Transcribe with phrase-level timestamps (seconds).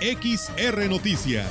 [0.00, 1.50] XR Noticias.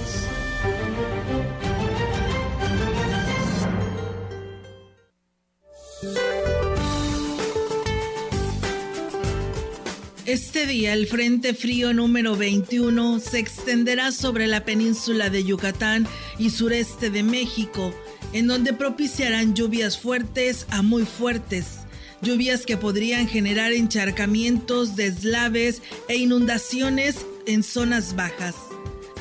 [10.25, 16.07] Este día el Frente Frío número 21 se extenderá sobre la península de Yucatán
[16.39, 17.93] y sureste de México,
[18.31, 21.79] en donde propiciarán lluvias fuertes a muy fuertes,
[22.21, 28.55] lluvias que podrían generar encharcamientos, deslaves e inundaciones en zonas bajas.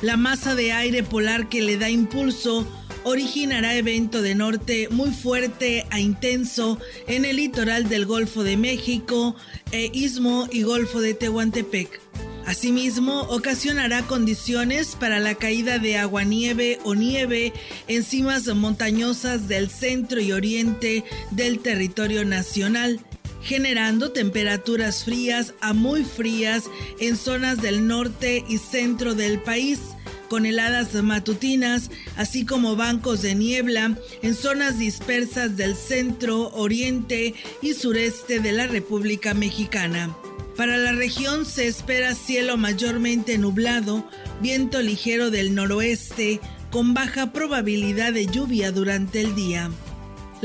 [0.02, 2.66] La masa de aire polar que le da impulso
[3.04, 9.36] originará evento de norte muy fuerte a intenso en el litoral del Golfo de México
[9.70, 12.00] e Istmo y Golfo de Tehuantepec.
[12.46, 17.52] Asimismo, ocasionará condiciones para la caída de aguanieve o nieve
[17.88, 23.00] en cimas montañosas del centro y oriente del territorio nacional,
[23.42, 26.64] generando temperaturas frías a muy frías
[26.98, 29.80] en zonas del norte y centro del país
[30.28, 37.74] con heladas matutinas, así como bancos de niebla en zonas dispersas del centro, oriente y
[37.74, 40.16] sureste de la República Mexicana.
[40.56, 44.08] Para la región se espera cielo mayormente nublado,
[44.40, 49.70] viento ligero del noroeste, con baja probabilidad de lluvia durante el día.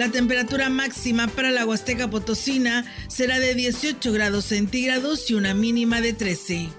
[0.01, 6.01] La temperatura máxima para la Huasteca Potosina será de 18 grados centígrados y una mínima
[6.01, 6.69] de 13.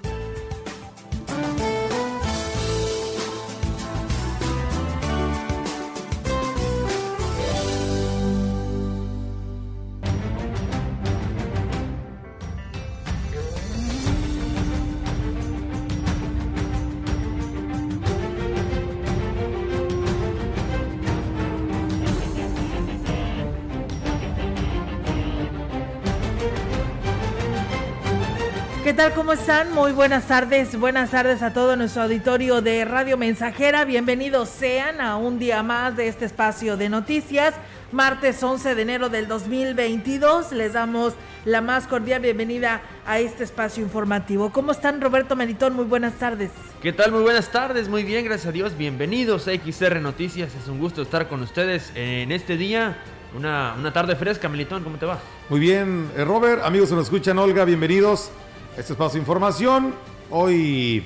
[28.92, 29.14] ¿Qué tal?
[29.14, 29.72] ¿Cómo están?
[29.72, 30.78] Muy buenas tardes.
[30.78, 33.86] Buenas tardes a todo nuestro auditorio de Radio Mensajera.
[33.86, 37.54] Bienvenidos sean a un día más de este espacio de noticias.
[37.90, 40.52] Martes 11 de enero del 2022.
[40.52, 41.14] Les damos
[41.46, 44.52] la más cordial bienvenida a este espacio informativo.
[44.52, 45.72] ¿Cómo están, Roberto Meritón?
[45.74, 46.50] Muy buenas tardes.
[46.82, 47.12] ¿Qué tal?
[47.12, 47.88] Muy buenas tardes.
[47.88, 48.76] Muy bien, gracias a Dios.
[48.76, 50.54] Bienvenidos a XR Noticias.
[50.54, 52.98] Es un gusto estar con ustedes en este día.
[53.34, 54.84] Una, una tarde fresca, Melitón.
[54.84, 55.18] ¿Cómo te va?
[55.48, 56.62] Muy bien, eh, Robert.
[56.62, 58.30] Amigos que nos escuchan, Olga, bienvenidos.
[58.74, 59.94] Este espacio de información.
[60.30, 61.04] Hoy,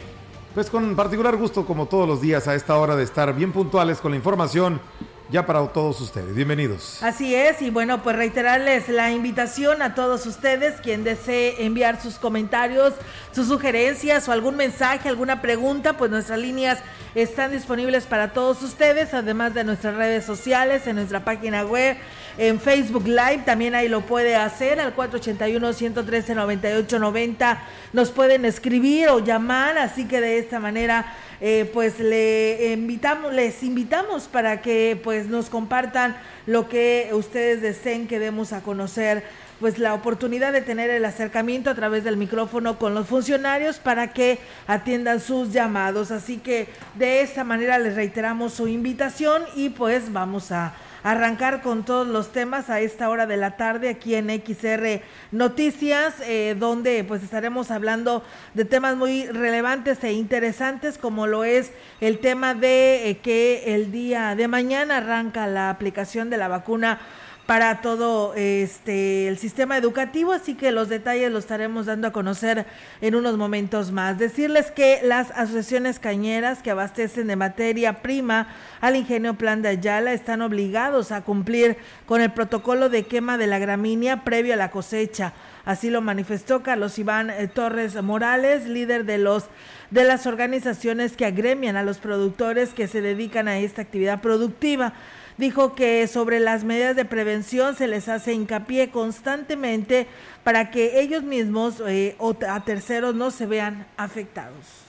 [0.55, 3.99] pues con particular gusto, como todos los días, a esta hora de estar bien puntuales
[3.99, 4.81] con la información
[5.29, 6.35] ya para todos ustedes.
[6.35, 7.03] Bienvenidos.
[7.03, 12.17] Así es, y bueno, pues reiterarles la invitación a todos ustedes, quien desee enviar sus
[12.17, 12.95] comentarios,
[13.33, 16.79] sus sugerencias o algún mensaje, alguna pregunta, pues nuestras líneas
[17.15, 21.97] están disponibles para todos ustedes, además de nuestras redes sociales, en nuestra página web,
[22.39, 27.59] en Facebook Live, también ahí lo puede hacer al 481-113-9890,
[27.93, 33.63] nos pueden escribir o llamar, así que de esta manera eh, pues le invitamos, les
[33.63, 36.17] invitamos para que pues nos compartan
[36.47, 39.25] lo que ustedes deseen que demos a conocer
[39.61, 44.13] pues la oportunidad de tener el acercamiento a través del micrófono con los funcionarios para
[44.13, 46.11] que atiendan sus llamados.
[46.11, 50.75] Así que de esta manera les reiteramos su invitación y pues vamos a
[51.07, 56.15] arrancar con todos los temas a esta hora de la tarde aquí en XR Noticias,
[56.23, 58.25] eh, donde pues estaremos hablando
[58.55, 63.93] de temas muy relevantes e interesantes, como lo es el tema de eh, que el
[63.93, 66.99] día de mañana arranca la aplicación de la vacuna
[67.47, 72.67] para todo este el sistema educativo, así que los detalles los estaremos dando a conocer
[73.01, 74.19] en unos momentos más.
[74.19, 78.49] Decirles que las asociaciones cañeras que abastecen de materia prima
[78.81, 83.47] al ingenio Plan de Ayala están obligados a cumplir con el protocolo de quema de
[83.47, 85.33] la gramínea previo a la cosecha.
[85.65, 89.45] Así lo manifestó Carlos Iván eh, Torres Morales, líder de los
[89.91, 94.95] de las organizaciones que agremian a los productores que se dedican a esta actividad productiva
[95.39, 100.07] dijo que sobre las medidas de prevención se les hace hincapié constantemente
[100.45, 104.85] para que ellos mismos eh, o a terceros no se vean afectados.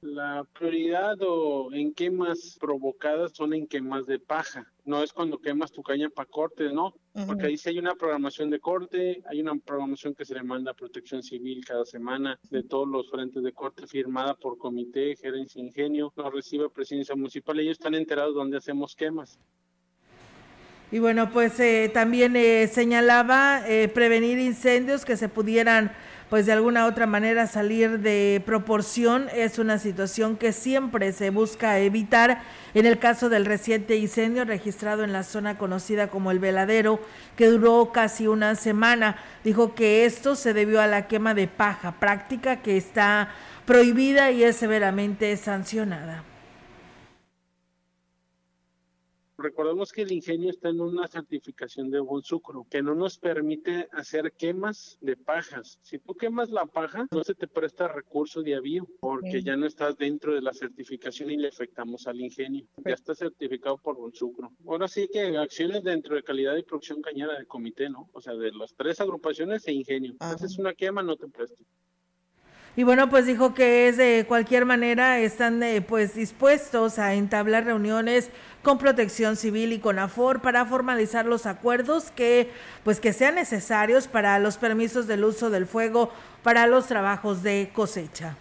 [0.00, 4.70] La prioridad o en quemas provocadas son en quemas de paja.
[4.86, 6.94] No es cuando quemas tu caña para cortes, ¿no?
[7.26, 10.70] Porque ahí sí hay una programación de corte, hay una programación que se le manda
[10.70, 15.60] a Protección Civil cada semana de todos los frentes de corte firmada por comité, gerencia
[15.60, 17.58] ingenio, nos recibe presidencia municipal.
[17.58, 19.38] Ellos están enterados donde hacemos quemas.
[20.92, 25.90] Y bueno, pues eh, también eh, señalaba eh, prevenir incendios que se pudieran
[26.28, 31.78] pues de alguna otra manera salir de proporción es una situación que siempre se busca
[31.78, 32.42] evitar.
[32.74, 37.00] En el caso del reciente incendio registrado en la zona conocida como el Veladero,
[37.36, 41.92] que duró casi una semana, dijo que esto se debió a la quema de paja,
[41.92, 43.30] práctica que está
[43.64, 46.22] prohibida y es severamente sancionada.
[49.38, 54.32] Recordemos que el ingenio está en una certificación de Bonsucro que no nos permite hacer
[54.32, 55.78] quemas de pajas.
[55.82, 59.66] Si tú quemas la paja, no se te presta recurso de avío porque ya no
[59.66, 62.66] estás dentro de la certificación y le afectamos al ingenio.
[62.84, 64.52] Ya está certificado por Bonsucro.
[64.66, 68.08] Ahora sí que acciones dentro de calidad y producción cañera del comité, ¿no?
[68.12, 70.14] O sea, de las tres agrupaciones e ingenio.
[70.20, 71.62] Haces una quema, no te presto.
[72.78, 77.64] Y bueno, pues dijo que es de cualquier manera están eh, pues dispuestos a entablar
[77.64, 78.28] reuniones
[78.62, 82.50] con Protección Civil y con AFOR para formalizar los acuerdos que
[82.84, 86.10] pues que sean necesarios para los permisos del uso del fuego
[86.42, 88.36] para los trabajos de cosecha.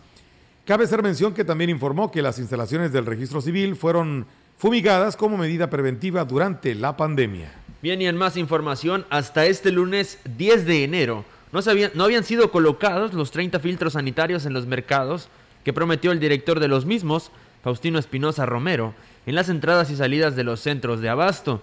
[0.64, 4.26] Cabe hacer mención que también informó que las instalaciones del registro civil fueron
[4.56, 7.52] fumigadas como medida preventiva durante la pandemia.
[7.82, 13.14] Bien, y en más información, hasta este lunes 10 de enero, no, habían sido colocados
[13.14, 15.28] los 30 filtros sanitarios en los mercados
[15.64, 17.30] que prometió el director de los mismos,
[17.62, 18.94] Faustino Espinosa Romero,
[19.26, 21.62] en las entradas y salidas de los centros de abasto.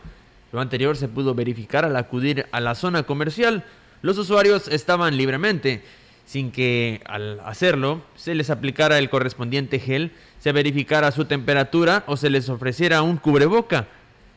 [0.51, 3.63] Lo anterior se pudo verificar al acudir a la zona comercial.
[4.01, 5.83] Los usuarios estaban libremente,
[6.25, 12.17] sin que al hacerlo se les aplicara el correspondiente gel, se verificara su temperatura o
[12.17, 13.87] se les ofreciera un cubreboca.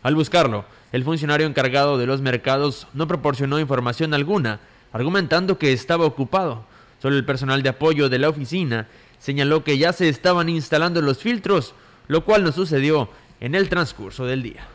[0.02, 4.60] Al buscarlo, el funcionario encargado de los mercados no proporcionó información alguna
[4.92, 6.64] argumentando que estaba ocupado.
[7.00, 8.88] Solo el personal de apoyo de la oficina
[9.18, 11.74] señaló que ya se estaban instalando los filtros,
[12.08, 13.08] lo cual no sucedió
[13.40, 14.66] en el transcurso del día.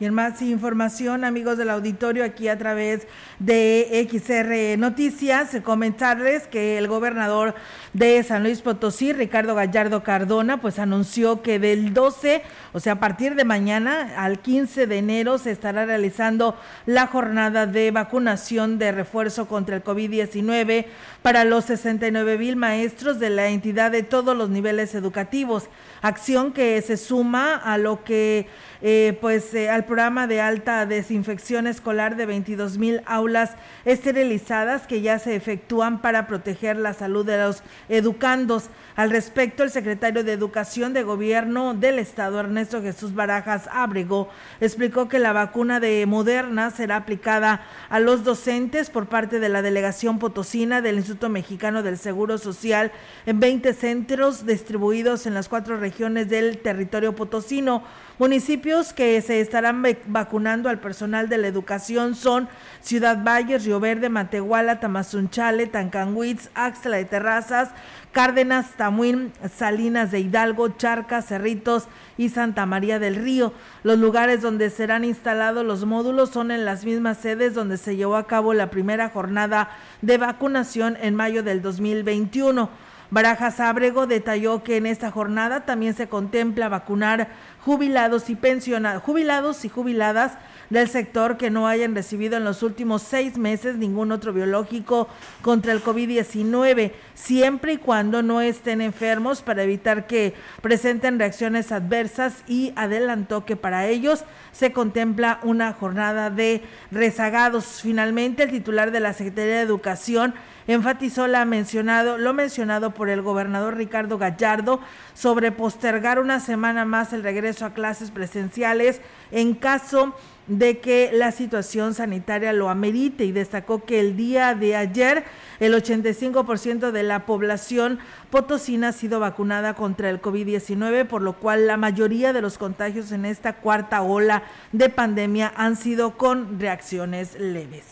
[0.00, 3.06] Y en más información, amigos del auditorio, aquí a través
[3.38, 7.54] de XR Noticias, comentarles que el gobernador
[7.92, 12.42] de San Luis Potosí, Ricardo Gallardo Cardona, pues anunció que del 12,
[12.72, 16.56] o sea, a partir de mañana al 15 de enero se estará realizando
[16.86, 20.86] la jornada de vacunación de refuerzo contra el COVID-19
[21.20, 25.64] para los 69 mil maestros de la entidad de todos los niveles educativos,
[26.00, 28.48] acción que se suma a lo que
[28.82, 33.52] eh, pues eh, al programa de alta desinfección escolar de 22 mil aulas
[33.84, 38.70] esterilizadas que ya se efectúan para proteger la salud de los educandos.
[38.96, 44.28] Al respecto, el secretario de Educación de Gobierno del Estado, Ernesto Jesús Barajas Ábrego,
[44.60, 49.62] explicó que la vacuna de Moderna será aplicada a los docentes por parte de la
[49.62, 52.92] delegación potosina del Instituto Mexicano del Seguro Social
[53.26, 57.82] en 20 centros distribuidos en las cuatro regiones del territorio potosino.
[58.20, 62.50] Municipios que se estarán vacunando al personal de la educación son
[62.82, 67.70] Ciudad Valles, Río Verde, Matehuala, Tamazunchale, Tancanhuitz, Axla de Terrazas,
[68.12, 73.54] Cárdenas, Tamuín, Salinas de Hidalgo, Charcas, Cerritos y Santa María del Río.
[73.84, 78.16] Los lugares donde serán instalados los módulos son en las mismas sedes donde se llevó
[78.16, 79.70] a cabo la primera jornada
[80.02, 82.68] de vacunación en mayo del 2021.
[83.12, 87.28] Barajas Ábrego detalló que en esta jornada también se contempla vacunar
[87.64, 90.38] jubilados y pensionados, jubilados y jubiladas
[90.70, 95.08] del sector que no hayan recibido en los últimos seis meses ningún otro biológico
[95.42, 102.44] contra el COVID-19, siempre y cuando no estén enfermos para evitar que presenten reacciones adversas
[102.46, 106.62] y adelantó que para ellos se contempla una jornada de
[106.92, 107.80] rezagados.
[107.82, 110.34] Finalmente, el titular de la Secretaría de Educación
[110.66, 114.80] enfatizó la mencionado, lo mencionado por el gobernador Ricardo Gallardo
[115.14, 120.14] sobre postergar una semana más el regreso a clases presenciales en caso
[120.46, 125.24] de que la situación sanitaria lo amerite y destacó que el día de ayer
[125.60, 131.66] el 85% de la población potosina ha sido vacunada contra el COVID-19, por lo cual
[131.66, 134.42] la mayoría de los contagios en esta cuarta ola
[134.72, 137.84] de pandemia han sido con reacciones leves.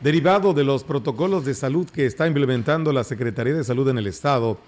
[0.00, 4.06] Derivado de los protocolos de salud que está implementando la Secretaría de Salud en el
[4.06, 4.58] Estado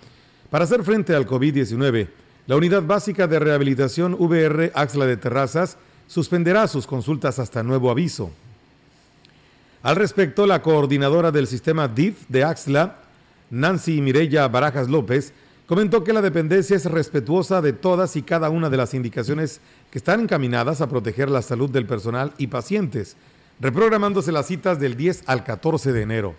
[0.50, 2.09] para hacer frente al COVID-19,
[2.46, 5.76] la Unidad Básica de Rehabilitación VR Axla de Terrazas
[6.08, 8.30] suspenderá sus consultas hasta nuevo aviso.
[9.82, 12.96] Al respecto, la coordinadora del sistema DIF de Axla,
[13.50, 15.32] Nancy Mirella Barajas López,
[15.66, 19.99] comentó que la dependencia es respetuosa de todas y cada una de las indicaciones que
[19.99, 23.16] están encaminadas a proteger la salud del personal y pacientes,
[23.61, 26.34] reprogramándose las citas del 10 al 14 de enero.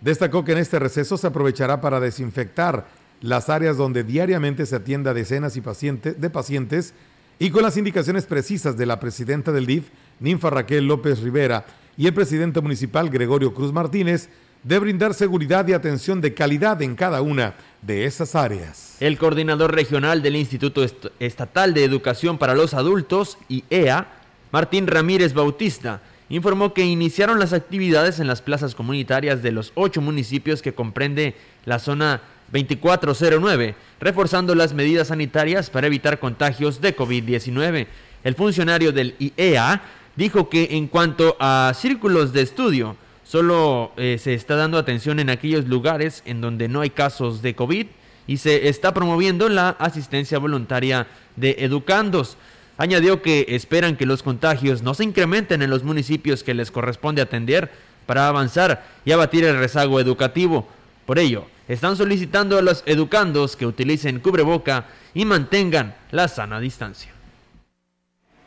[0.00, 2.86] Destacó que en este receso se aprovechará para desinfectar
[3.20, 6.94] las áreas donde diariamente se atienda decenas y de pacientes
[7.38, 9.88] y con las indicaciones precisas de la presidenta del DIF,
[10.20, 14.28] Ninfa Raquel López Rivera, y el presidente municipal Gregorio Cruz Martínez,
[14.62, 18.96] de brindar seguridad y atención de calidad en cada una de esas áreas.
[18.98, 20.84] El coordinador regional del Instituto
[21.20, 24.08] Estatal de Educación para los Adultos, IEA,
[24.50, 30.00] Martín Ramírez Bautista, informó que iniciaron las actividades en las plazas comunitarias de los ocho
[30.00, 32.20] municipios que comprende la zona
[32.52, 37.86] 2409, reforzando las medidas sanitarias para evitar contagios de COVID-19.
[38.24, 39.82] El funcionario del IEA
[40.16, 45.30] dijo que en cuanto a círculos de estudio, solo eh, se está dando atención en
[45.30, 47.86] aquellos lugares en donde no hay casos de COVID
[48.26, 52.36] y se está promoviendo la asistencia voluntaria de educandos.
[52.76, 57.22] Añadió que esperan que los contagios no se incrementen en los municipios que les corresponde
[57.22, 57.70] atender
[58.06, 60.68] para avanzar y abatir el rezago educativo.
[61.08, 67.10] Por ello, están solicitando a los educandos que utilicen cubreboca y mantengan la sana distancia.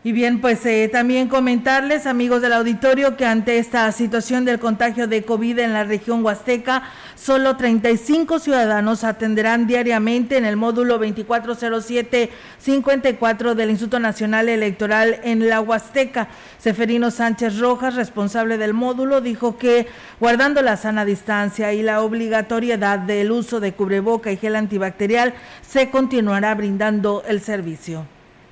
[0.03, 5.07] Y bien, pues eh, también comentarles, amigos del auditorio, que ante esta situación del contagio
[5.07, 6.81] de COVID en la región Huasteca,
[7.15, 15.61] solo 35 ciudadanos atenderán diariamente en el módulo 2407-54 del Instituto Nacional Electoral en la
[15.61, 16.29] Huasteca.
[16.57, 19.85] Seferino Sánchez Rojas, responsable del módulo, dijo que
[20.19, 25.91] guardando la sana distancia y la obligatoriedad del uso de cubreboca y gel antibacterial, se
[25.91, 28.07] continuará brindando el servicio.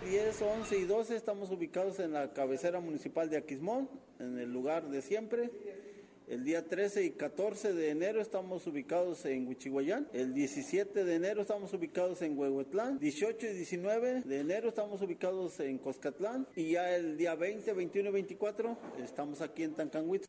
[0.09, 3.87] 10, 11 y 12 estamos ubicados en la cabecera municipal de Aquismón,
[4.17, 5.51] en el lugar de siempre.
[6.27, 10.07] El día 13 y 14 de enero estamos ubicados en Huichihuayán.
[10.11, 12.97] El 17 de enero estamos ubicados en Huehuetlán.
[12.97, 16.47] 18 y 19 de enero estamos ubicados en Coscatlán.
[16.55, 20.25] Y ya el día 20, 21 y 24 estamos aquí en Tancanhuitz.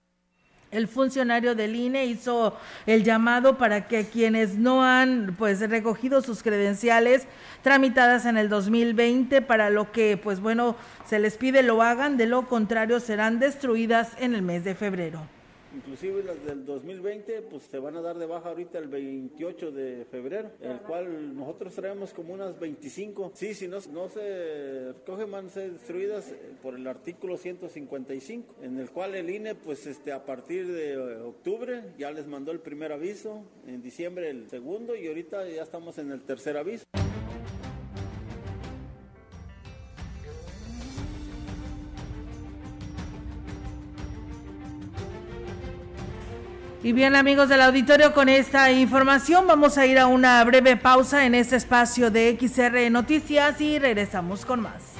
[0.70, 6.44] El funcionario del INE hizo el llamado para que quienes no han pues recogido sus
[6.44, 7.26] credenciales
[7.62, 12.26] tramitadas en el 2020 para lo que pues bueno se les pide lo hagan, de
[12.26, 15.39] lo contrario serán destruidas en el mes de febrero
[15.74, 20.04] inclusive las del 2020, pues se van a dar de baja ahorita el 28 de
[20.10, 23.32] febrero, el cual nosotros traemos como unas 25.
[23.34, 28.78] Sí, si no, no se recogen, van a ser destruidas por el artículo 155, en
[28.78, 32.92] el cual el INE, pues este, a partir de octubre ya les mandó el primer
[32.92, 36.84] aviso, en diciembre el segundo y ahorita ya estamos en el tercer aviso.
[46.82, 51.26] Y bien amigos del auditorio, con esta información vamos a ir a una breve pausa
[51.26, 54.99] en este espacio de XR Noticias y regresamos con más.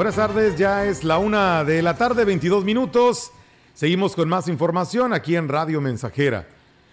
[0.00, 3.32] Buenas tardes, ya es la una de la tarde, 22 minutos.
[3.74, 6.48] Seguimos con más información aquí en Radio Mensajera.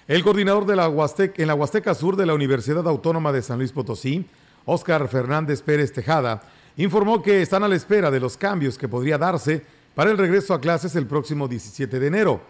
[0.10, 3.60] El coordinador de la Huastec, en la Huasteca Sur de la Universidad Autónoma de San
[3.60, 4.26] Luis Potosí,
[4.66, 6.44] Óscar Fernández Pérez Tejada,
[6.76, 9.64] informó que están a la espera de los cambios que podría darse
[9.96, 12.42] para el regreso a clases el próximo 17 de enero.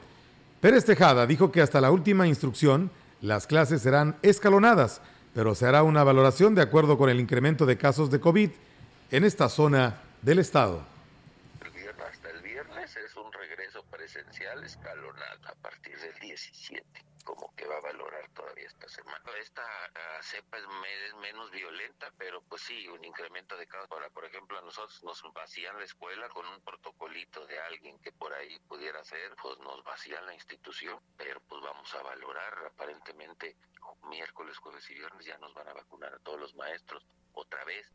[0.59, 2.89] Pérez Tejada dijo que hasta la última instrucción
[3.21, 5.01] las clases serán escalonadas,
[5.35, 8.49] pero se hará una valoración de acuerdo con el incremento de casos de COVID
[9.11, 10.85] en esta zona del Estado.
[12.07, 16.83] Hasta el viernes es un regreso presencial escalonado a partir del 17,
[17.25, 19.23] como que va a valorar todavía esta semana.
[19.41, 23.87] Esta uh, cepa es, es, menos violenta, pero pues sí, un incremento de casos.
[23.91, 28.11] Ahora, por ejemplo, a nosotros nos vacían la escuela con un protocolito de alguien que
[28.11, 33.57] por ahí pudiera ser, pues nos vacían la institución, pero pues vamos a valorar, aparentemente
[34.03, 37.91] miércoles, jueves y viernes ya nos van a vacunar a todos los maestros otra vez.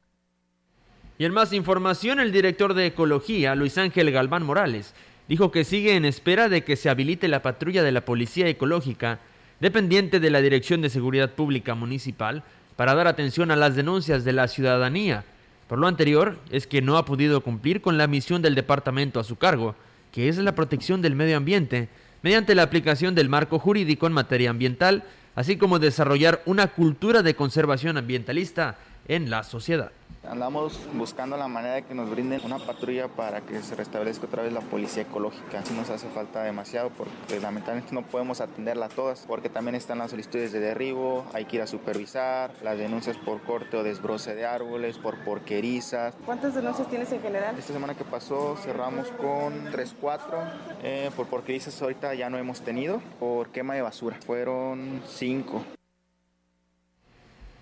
[1.19, 4.95] Y en más información, el director de Ecología, Luis Ángel Galván Morales,
[5.29, 9.21] dijo que sigue en espera de que se habilite la patrulla de la Policía Ecológica,
[9.61, 12.43] dependiente de la Dirección de Seguridad Pública Municipal,
[12.77, 15.25] para dar atención a las denuncias de la ciudadanía.
[15.69, 19.25] Por lo anterior, es que no ha podido cumplir con la misión del departamento a
[19.25, 19.75] su cargo,
[20.11, 21.89] que es la protección del medio ambiente,
[22.23, 27.35] mediante la aplicación del marco jurídico en materia ambiental, así como desarrollar una cultura de
[27.35, 29.93] conservación ambientalista en la sociedad.
[30.29, 34.45] Andamos buscando la manera de que nos brinden una patrulla para que se restablezca otra
[34.45, 35.65] vez la policía ecológica.
[35.65, 40.13] Sí nos hace falta demasiado porque lamentablemente no podemos atenderla todas porque también están las
[40.13, 44.47] solicitudes de derribo, hay que ir a supervisar, las denuncias por corte o desbroce de
[44.47, 46.15] árboles, por porquerizas.
[46.25, 47.59] ¿Cuántas denuncias tienes en general?
[47.59, 50.39] Esta semana que pasó cerramos con 3, 4.
[50.85, 53.03] Eh, por porquerizas ahorita ya no hemos tenido.
[53.19, 55.65] Por quema de basura fueron 5.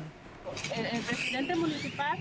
[0.75, 2.19] el, presidente municipal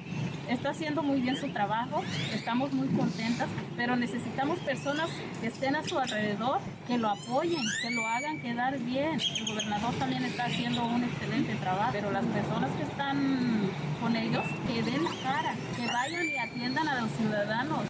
[0.49, 5.09] está haciendo muy bien su trabajo, estamos muy contentas, pero necesitamos personas
[5.41, 9.19] que estén a su alrededor, que lo apoyen, que lo hagan quedar bien.
[9.19, 13.69] El gobernador también está haciendo un excelente trabajo, pero las personas que están
[14.01, 17.88] con ellos, que den la cara, que vayan y atiendan a los ciudadanos.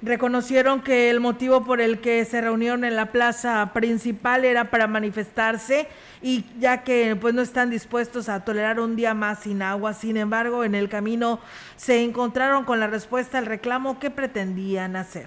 [0.00, 4.86] Reconocieron que el motivo por el que se reunieron en la plaza principal era para
[4.86, 5.88] manifestarse
[6.22, 9.94] y ya que pues no están dispuestos a tolerar un día más sin agua.
[9.94, 11.40] Sin embargo, en el camino
[11.74, 15.26] se encontraron con la respuesta al reclamo que pretendían hacer.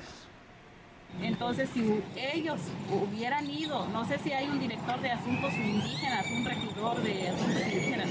[1.21, 2.01] Entonces, si
[2.34, 7.27] ellos hubieran ido, no sé si hay un director de asuntos indígenas, un regidor de
[7.27, 8.07] asuntos indígenas,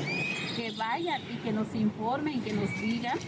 [0.54, 3.18] que vayan y que nos informen que nos digan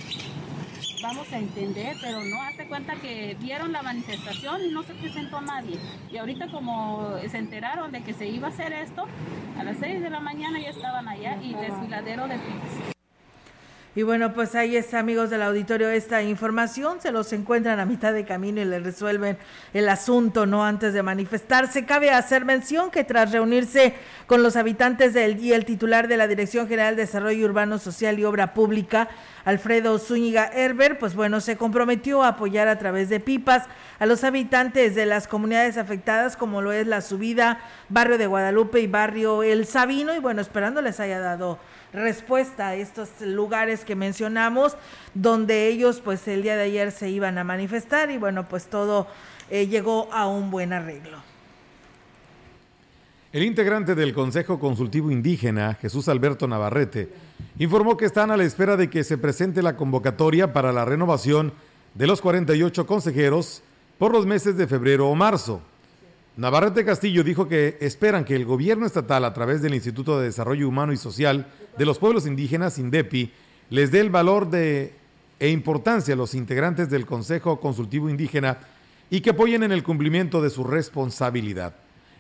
[1.03, 5.41] vamos a entender, pero no hace cuenta que vieron la manifestación y no se presentó
[5.41, 5.79] nadie.
[6.11, 9.07] Y ahorita como se enteraron de que se iba a hacer esto,
[9.59, 13.02] a las 6 de la mañana ya estaban allá y desfiladero de pizzas.
[13.95, 16.99] Y bueno, pues ahí está, amigos del auditorio, esta información.
[17.03, 19.37] Se los encuentran a mitad de camino y le resuelven
[19.75, 20.65] el asunto, ¿no?
[20.65, 21.85] Antes de manifestarse.
[21.85, 23.93] Cabe hacer mención que tras reunirse
[24.27, 28.19] con los habitantes del, y el titular de la Dirección General de Desarrollo Urbano Social
[28.19, 29.11] y Obra Pública,
[29.45, 33.65] Alfredo Zúñiga Herber, pues bueno, se comprometió a apoyar a través de pipas
[33.99, 38.81] a los habitantes de las comunidades afectadas, como lo es la subida, barrio de Guadalupe
[38.81, 40.15] y barrio El Sabino.
[40.15, 41.59] Y bueno, esperando les haya dado
[41.93, 44.77] respuesta a estos lugares que mencionamos,
[45.15, 49.07] donde ellos pues el día de ayer se iban a manifestar y bueno, pues todo
[49.51, 51.19] eh, llegó a un buen arreglo.
[53.33, 57.09] El integrante del Consejo Consultivo Indígena, Jesús Alberto Navarrete,
[57.59, 61.53] informó que están a la espera de que se presente la convocatoria para la renovación
[61.95, 63.63] de los 48 consejeros
[63.99, 65.63] por los meses de febrero o marzo.
[66.35, 70.67] Navarrete Castillo dijo que esperan que el gobierno estatal, a través del Instituto de Desarrollo
[70.67, 73.31] Humano y Social de los Pueblos Indígenas, INDEPI,
[73.69, 74.95] les dé el valor de,
[75.39, 78.59] e importancia a los integrantes del Consejo Consultivo Indígena
[79.11, 81.75] y que apoyen en el cumplimiento de su responsabilidad.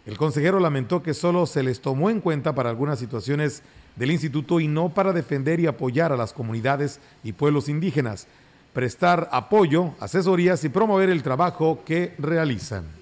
[0.04, 3.62] El consejero lamentó que solo se les tomó en cuenta para algunas situaciones
[3.96, 8.26] del instituto y no para defender y apoyar a las comunidades y pueblos indígenas,
[8.74, 13.01] prestar apoyo, asesorías y promover el trabajo que realizan.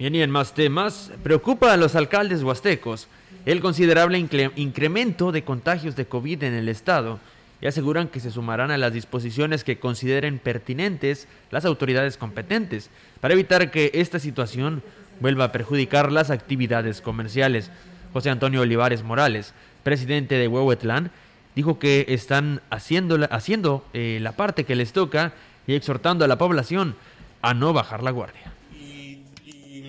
[0.00, 3.06] Bien, y en más temas, preocupa a los alcaldes huastecos
[3.44, 4.16] el considerable
[4.56, 7.20] incremento de contagios de COVID en el estado
[7.60, 12.88] y aseguran que se sumarán a las disposiciones que consideren pertinentes las autoridades competentes
[13.20, 14.82] para evitar que esta situación
[15.20, 17.70] vuelva a perjudicar las actividades comerciales.
[18.14, 21.10] José Antonio Olivares Morales, presidente de Huehuetlán,
[21.54, 25.34] dijo que están haciendo, haciendo eh, la parte que les toca
[25.66, 26.96] y exhortando a la población
[27.42, 28.50] a no bajar la guardia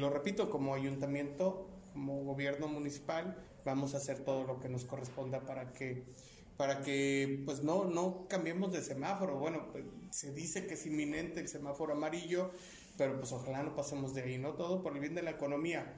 [0.02, 5.42] lo repito, como ayuntamiento, como gobierno municipal, vamos a hacer todo lo que nos corresponda
[5.42, 6.04] para que
[6.58, 9.38] para que pues no no cambiemos de semáforo.
[9.38, 12.52] Bueno, pues, se dice que es inminente el semáforo amarillo,
[12.98, 15.96] pero pues ojalá no pasemos de ahí, no todo por el bien de la economía.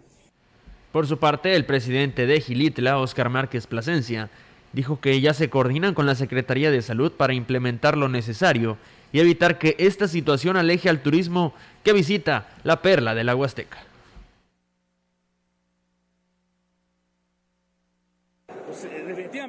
[0.91, 4.29] Por su parte, el presidente de Gilitla, Oscar Márquez Plasencia,
[4.73, 8.77] dijo que ya se coordinan con la Secretaría de Salud para implementar lo necesario
[9.11, 13.33] y evitar que esta situación aleje al turismo que visita la perla de la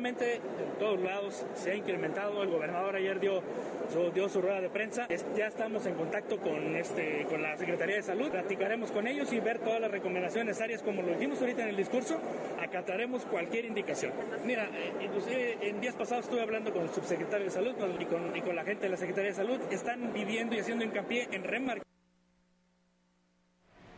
[0.05, 2.43] Definitivamente en todos lados se ha incrementado.
[2.43, 3.43] El gobernador ayer dio
[3.91, 5.09] su, dio su rueda de prensa.
[5.35, 8.31] ya estamos en contacto con, este, con la Secretaría de Salud.
[8.31, 11.77] Platicaremos con ellos y ver todas las recomendaciones necesarias, como lo dijimos ahorita en el
[11.77, 12.19] discurso.
[12.61, 14.13] Acataremos cualquier indicación.
[14.45, 18.37] Mira, eh, inclusive en días pasados estuve hablando con el subsecretario de Salud y, con,
[18.37, 19.59] y con la gente de la Secretaría de Salud.
[19.71, 21.94] Están viviendo y haciendo hincapié en remarcar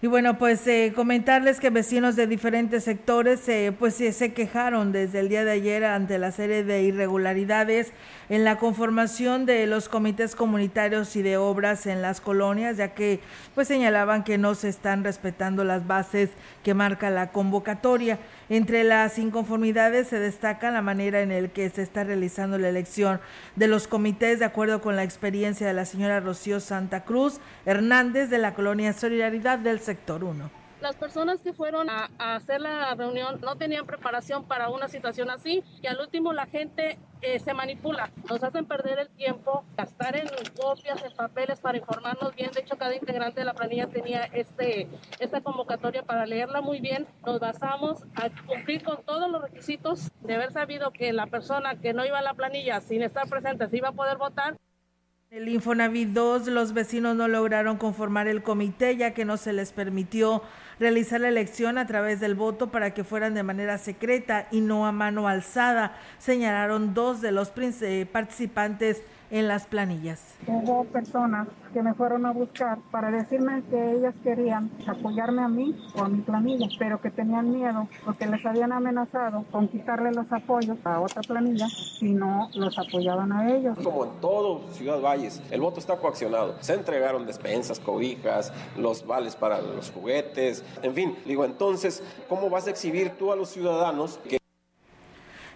[0.02, 5.20] y bueno, pues eh, comentarles que vecinos de diferentes sectores eh, pues se quejaron desde
[5.20, 7.94] el día de ayer ante la serie de irregularidades
[8.28, 13.20] en la conformación de los comités comunitarios y de obras en las colonias, ya que
[13.54, 16.28] pues señalaban que no se están respetando las bases
[16.62, 18.18] que marca la convocatoria.
[18.48, 23.20] Entre las inconformidades se destaca la manera en la que se está realizando la elección
[23.56, 28.30] de los comités, de acuerdo con la experiencia de la señora Rocío Santa Cruz Hernández
[28.30, 33.40] de la colonia Solidaridad del sector 1 las personas que fueron a, hacer la reunión
[33.40, 38.10] no tenían preparación para una situación así y al último la gente eh, se manipula,
[38.28, 42.50] nos hacen perder el tiempo, gastar en copias, en papeles para informarnos bien.
[42.52, 44.86] De hecho, cada integrante de la planilla tenía este,
[45.18, 47.06] esta convocatoria para leerla muy bien.
[47.24, 51.94] Nos basamos a cumplir con todos los requisitos de haber sabido que la persona que
[51.94, 54.56] no iba a la planilla sin estar presente se iba a poder votar
[55.36, 59.70] El Infonavit 2, los vecinos no lograron conformar el comité ya que no se les
[59.70, 60.42] permitió
[60.80, 64.86] realizar la elección a través del voto para que fueran de manera secreta y no
[64.86, 70.34] a mano alzada, señalaron dos de los eh, participantes en las planillas.
[70.46, 75.76] Hubo personas que me fueron a buscar para decirme que ellas querían apoyarme a mí
[75.94, 80.30] o a mi planilla, pero que tenían miedo porque les habían amenazado con quitarle los
[80.32, 83.76] apoyos a otra planilla si no los apoyaban a ellos.
[83.82, 86.56] Como en todo Ciudad Valles, el voto está coaccionado.
[86.60, 92.66] Se entregaron despensas, cobijas, los vales para los juguetes, en fin, digo, entonces, ¿cómo vas
[92.66, 94.38] a exhibir tú a los ciudadanos que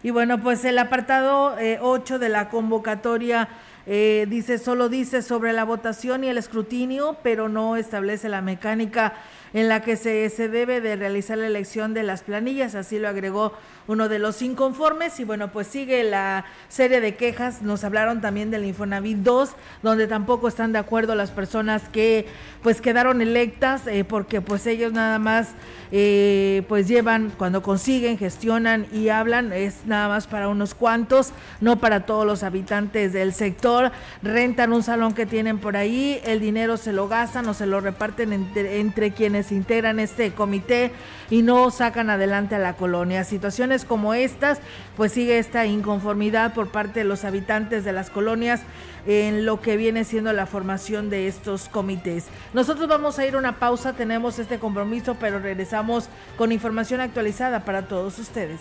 [0.02, 3.48] y bueno, pues el apartado 8 eh, de la convocatoria
[3.86, 9.14] eh, dice, solo dice sobre la votación y el escrutinio, pero no establece la mecánica
[9.52, 13.08] en la que se, se debe de realizar la elección de las planillas, así lo
[13.08, 13.52] agregó
[13.90, 18.50] uno de los inconformes y bueno, pues sigue la serie de quejas, nos hablaron también
[18.52, 19.50] del Infonavit 2,
[19.82, 22.26] donde tampoco están de acuerdo las personas que
[22.62, 25.48] pues quedaron electas, eh, porque pues ellos nada más
[25.90, 31.80] eh, pues llevan, cuando consiguen, gestionan y hablan, es nada más para unos cuantos, no
[31.80, 33.90] para todos los habitantes del sector,
[34.22, 37.80] rentan un salón que tienen por ahí, el dinero se lo gastan o se lo
[37.80, 40.92] reparten entre, entre quienes integran este comité
[41.31, 43.24] y no sacan adelante a la colonia.
[43.24, 44.61] Situaciones como estas,
[44.96, 48.61] pues sigue esta inconformidad por parte de los habitantes de las colonias
[49.07, 52.26] en lo que viene siendo la formación de estos comités.
[52.53, 57.64] Nosotros vamos a ir a una pausa, tenemos este compromiso, pero regresamos con información actualizada
[57.64, 58.61] para todos ustedes.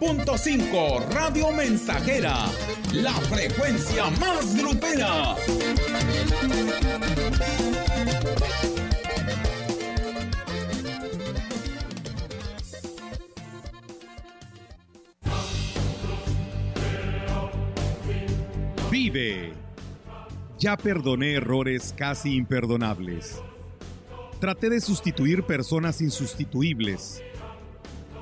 [0.00, 2.46] 100.5 Radio Mensajera,
[2.92, 5.34] la frecuencia más grupera.
[18.88, 19.52] Vive.
[20.60, 23.42] Ya perdoné errores casi imperdonables.
[24.38, 27.20] Traté de sustituir personas insustituibles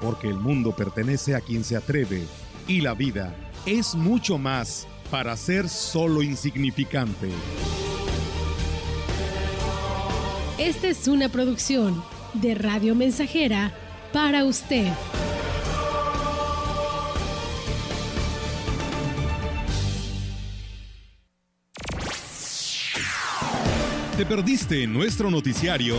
[0.00, 2.24] porque el mundo pertenece a quien se atreve
[2.68, 7.30] y la vida es mucho más para ser solo insignificante.
[10.58, 13.72] Esta es una producción de Radio Mensajera
[14.12, 14.92] para usted.
[24.16, 25.98] ¿Te perdiste nuestro noticiario?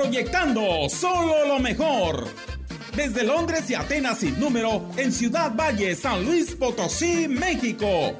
[0.00, 2.28] Proyectando solo lo mejor.
[2.94, 8.14] Desde Londres y Atenas sin número, en Ciudad Valle, San Luis Potosí, México.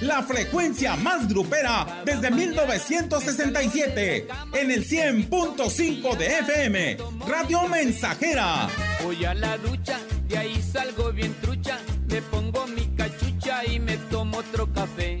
[0.00, 6.96] La frecuencia más grupera desde 1967, en el 100.5 de FM,
[7.28, 8.66] Radio Mensajera.
[9.04, 13.98] Voy a la ducha, de ahí salgo bien trucha, me pongo mi cachucha y me
[13.98, 15.20] tomo otro café.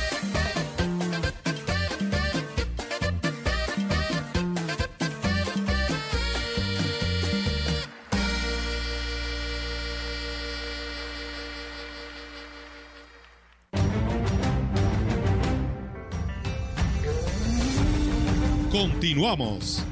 [19.21, 19.85] Continuamos.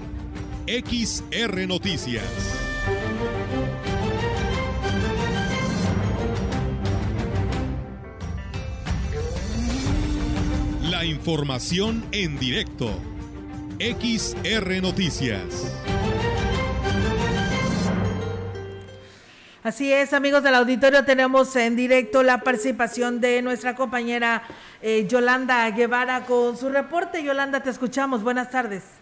[0.66, 2.24] XR Noticias.
[10.82, 12.90] La información en directo.
[13.78, 15.44] XR Noticias.
[19.62, 24.42] Así es, amigos del auditorio, tenemos en directo la participación de nuestra compañera
[24.82, 27.24] eh, Yolanda Guevara con su reporte.
[27.24, 28.24] Yolanda, te escuchamos.
[28.24, 28.99] Buenas tardes.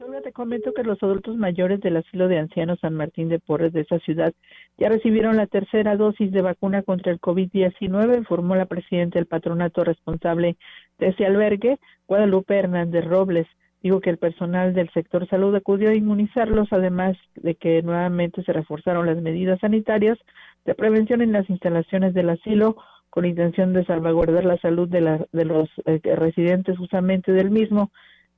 [0.00, 3.74] Solo te comento que los adultos mayores del asilo de ancianos San Martín de Porres
[3.74, 4.32] de esa ciudad
[4.78, 9.84] ya recibieron la tercera dosis de vacuna contra el COVID-19, informó la presidenta del patronato
[9.84, 10.56] responsable
[10.98, 13.46] de ese albergue, Guadalupe Hernández Robles.
[13.82, 18.54] Digo que el personal del sector salud acudió a inmunizarlos, además de que nuevamente se
[18.54, 20.16] reforzaron las medidas sanitarias
[20.64, 22.76] de prevención en las instalaciones del asilo
[23.10, 27.90] con intención de salvaguardar la salud de, la, de los eh, residentes justamente del mismo.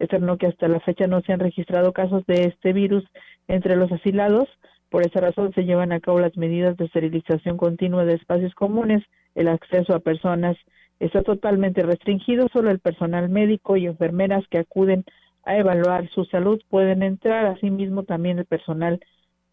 [0.03, 3.05] Externó que hasta la fecha no se han registrado casos de este virus
[3.47, 4.49] entre los asilados.
[4.91, 9.05] Por esa razón se llevan a cabo las medidas de esterilización continua de espacios comunes.
[9.37, 10.57] El acceso a personas
[10.99, 12.49] está totalmente restringido.
[12.53, 15.05] Solo el personal médico y enfermeras que acuden
[15.45, 18.99] a evaluar su salud pueden entrar, asimismo también el personal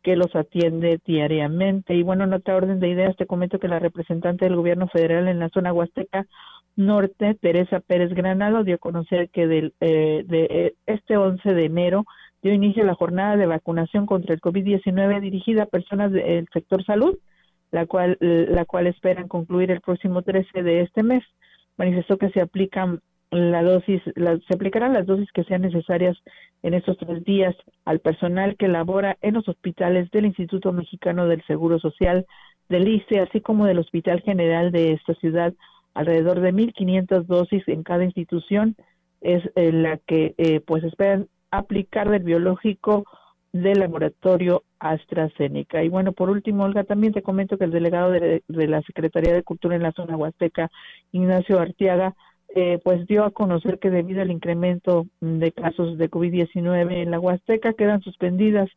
[0.02, 1.94] que los atiende diariamente.
[1.94, 5.28] Y bueno, en otra orden de ideas te comento que la representante del gobierno federal
[5.28, 6.26] en la zona huasteca
[6.80, 11.66] norte, Teresa Pérez Granado, dio a conocer que del, eh, de eh, este 11 de
[11.66, 12.06] enero
[12.42, 17.18] dio inicio la jornada de vacunación contra el COVID-19 dirigida a personas del sector salud,
[17.72, 21.24] la cual, la cual esperan concluir el próximo 13 de este mes.
[21.78, 26.18] Manifestó que se aplican la dosis, se aplicarán las dosis que sean necesarias
[26.64, 31.44] en estos tres días al personal que labora en los hospitales del Instituto Mexicano del
[31.46, 32.26] Seguro Social,
[32.70, 35.54] del ICE, así como del Hospital General de esta ciudad,
[35.94, 38.76] alrededor de 1.500 dosis en cada institución
[39.22, 43.06] es eh, la que eh, pues esperan aplicar del biológico
[43.52, 45.84] del laboratorio AstraZeneca.
[45.84, 49.34] Y bueno, por último, Olga, también te comento que el delegado de, de la Secretaría
[49.34, 50.70] de Cultura en la zona huasteca,
[51.12, 52.16] Ignacio Artiaga,
[52.56, 57.20] eh, pues dio a conocer que debido al incremento de casos de COVID-19 en la
[57.20, 58.68] Huasteca quedan suspendidas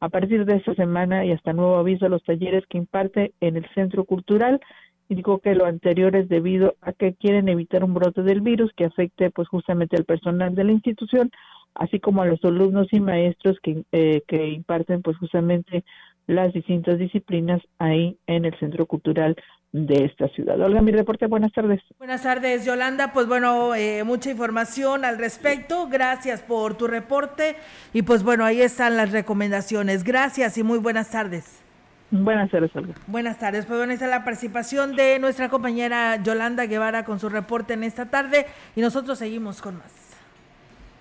[0.00, 3.66] a partir de esta semana y hasta nuevo aviso los talleres que imparte en el
[3.72, 4.60] Centro Cultural.
[5.10, 8.84] Indicó que lo anterior es debido a que quieren evitar un brote del virus que
[8.84, 11.32] afecte pues justamente al personal de la institución,
[11.74, 15.84] así como a los alumnos y maestros que, eh, que imparten pues justamente
[16.28, 19.34] las distintas disciplinas ahí en el Centro Cultural
[19.72, 20.60] de esta ciudad.
[20.60, 21.80] Olga, mi reporte, buenas tardes.
[21.98, 23.12] Buenas tardes, Yolanda.
[23.12, 25.88] Pues bueno, eh, mucha información al respecto.
[25.88, 27.56] Gracias por tu reporte.
[27.92, 30.04] Y pues bueno, ahí están las recomendaciones.
[30.04, 31.64] Gracias y muy buenas tardes.
[32.10, 32.94] Buenas tardes, Olga.
[33.06, 33.66] Buenas tardes.
[33.66, 37.84] Pues bueno, esta es la participación de nuestra compañera Yolanda Guevara con su reporte en
[37.84, 38.46] esta tarde.
[38.74, 39.92] Y nosotros seguimos con más.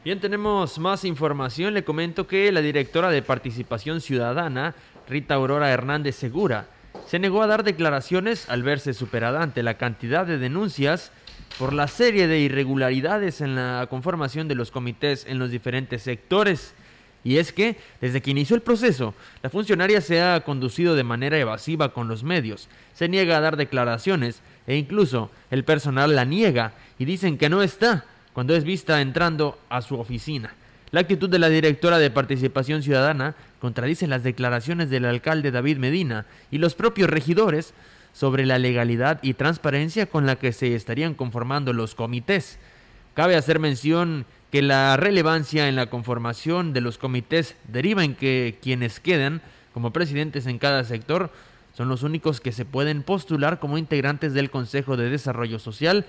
[0.05, 1.73] Bien, tenemos más información.
[1.73, 4.75] Le comento que la directora de Participación Ciudadana,
[5.07, 6.67] Rita Aurora Hernández Segura,
[7.05, 11.11] se negó a dar declaraciones al verse superada ante la cantidad de denuncias
[11.57, 16.75] por la serie de irregularidades en la conformación de los comités en los diferentes sectores.
[17.29, 19.13] Y es que, desde que inició el proceso,
[19.43, 23.55] la funcionaria se ha conducido de manera evasiva con los medios, se niega a dar
[23.55, 28.03] declaraciones e incluso el personal la niega y dicen que no está
[28.33, 30.55] cuando es vista entrando a su oficina.
[30.89, 36.25] La actitud de la directora de Participación Ciudadana contradice las declaraciones del alcalde David Medina
[36.49, 37.75] y los propios regidores
[38.11, 42.57] sobre la legalidad y transparencia con la que se estarían conformando los comités.
[43.13, 48.57] Cabe hacer mención que la relevancia en la conformación de los comités deriva en que
[48.61, 49.41] quienes quedan
[49.73, 51.31] como presidentes en cada sector
[51.75, 56.05] son los únicos que se pueden postular como integrantes del Consejo de Desarrollo Social,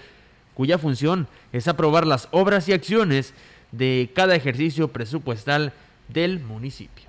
[0.54, 3.34] cuya función es aprobar las obras y acciones
[3.70, 5.72] de cada ejercicio presupuestal
[6.08, 7.08] del municipio.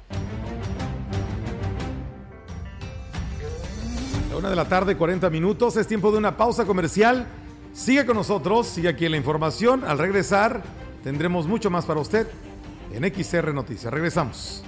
[4.42, 5.78] una de la tarde, 40 minutos.
[5.78, 7.28] Es tiempo de una pausa comercial.
[7.74, 9.84] Sigue con nosotros, sigue aquí en la información.
[9.86, 10.64] Al regresar,
[11.04, 12.28] tendremos mucho más para usted
[12.94, 13.94] en XR Noticias.
[13.94, 14.64] Regresamos.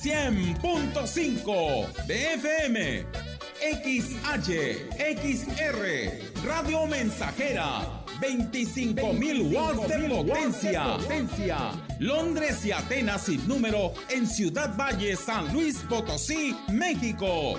[0.04, 3.06] 100.5 de FM
[3.64, 10.98] XH, XR, Radio Mensajera, 25.000 watts de potencia.
[11.98, 17.58] Londres y Atenas sin número en Ciudad Valle, San Luis Potosí, México.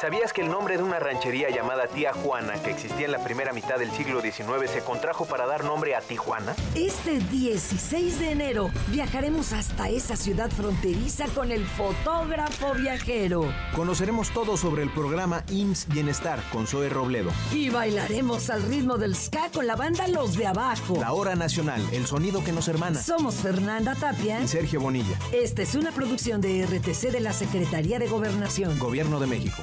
[0.00, 3.54] ¿Sabías que el nombre de una ranchería llamada Tía Juana, que existía en la primera
[3.54, 6.54] mitad del siglo XIX, se contrajo para dar nombre a Tijuana?
[6.74, 13.50] Este 16 de enero viajaremos hasta esa ciudad fronteriza con el fotógrafo viajero.
[13.74, 17.30] Conoceremos todo sobre el programa IMSS Bienestar con Zoe Robledo.
[17.50, 20.98] Y bailaremos al ritmo del ska con la banda Los de Abajo.
[21.00, 23.00] La Hora Nacional, el sonido que nos hermana.
[23.02, 25.18] Somos Fernanda Tapia y Sergio Bonilla.
[25.32, 28.78] Esta es una producción de RTC de la Secretaría de Gobernación.
[28.78, 29.62] Gobierno de México.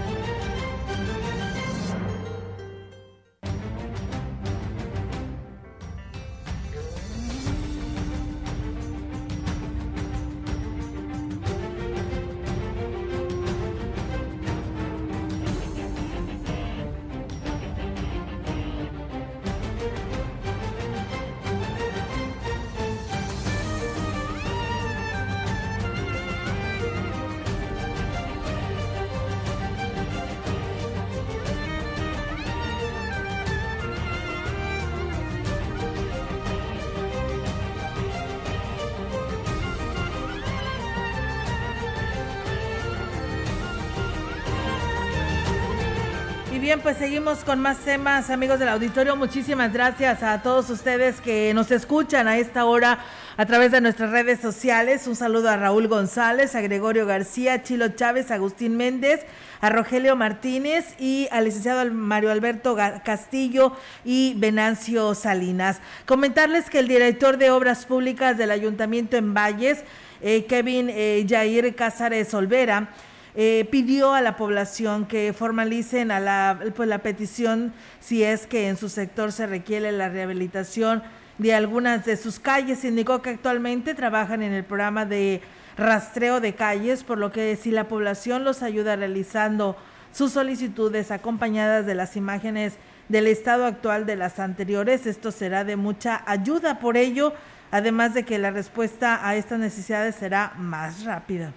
[46.71, 49.17] Bien, pues seguimos con más temas, amigos del auditorio.
[49.17, 52.99] Muchísimas gracias a todos ustedes que nos escuchan a esta hora
[53.35, 55.05] a través de nuestras redes sociales.
[55.05, 59.25] Un saludo a Raúl González, a Gregorio García, a Chilo Chávez, a Agustín Méndez,
[59.59, 65.81] a Rogelio Martínez y al licenciado Mario Alberto Castillo y Venancio Salinas.
[66.05, 69.83] Comentarles que el director de Obras Públicas del Ayuntamiento en Valles,
[70.21, 72.91] eh, Kevin eh, Jair Cázares Olvera,
[73.33, 78.67] eh, pidió a la población que formalicen a la, pues, la petición si es que
[78.67, 81.01] en su sector se requiere la rehabilitación
[81.37, 82.83] de algunas de sus calles.
[82.83, 85.41] Indicó que actualmente trabajan en el programa de
[85.77, 89.77] rastreo de calles, por lo que si la población los ayuda realizando
[90.11, 92.73] sus solicitudes acompañadas de las imágenes
[93.07, 96.79] del estado actual de las anteriores, esto será de mucha ayuda.
[96.79, 97.33] Por ello,
[97.71, 101.53] además de que la respuesta a estas necesidades será más rápida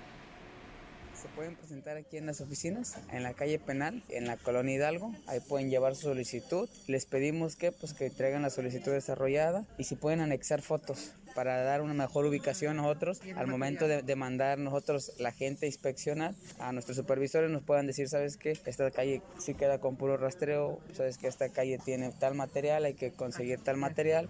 [1.35, 5.13] pueden presentar aquí en las oficinas, en la calle Penal, en la colonia Hidalgo.
[5.27, 6.69] Ahí pueden llevar su solicitud.
[6.87, 11.63] Les pedimos que, pues, que traigan la solicitud desarrollada y si pueden anexar fotos para
[11.65, 16.33] dar una mejor ubicación a nosotros al momento de, mandar nosotros la gente a inspeccionar
[16.61, 20.79] a nuestros supervisores nos puedan decir sabes que esta calle sí queda con puro rastreo
[20.93, 24.29] sabes que esta calle tiene tal material hay que conseguir tal material